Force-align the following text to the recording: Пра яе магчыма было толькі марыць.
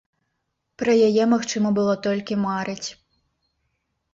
Пра 0.81 0.95
яе 1.09 1.23
магчыма 1.33 1.69
было 1.81 1.93
толькі 2.09 2.39
марыць. 2.47 2.89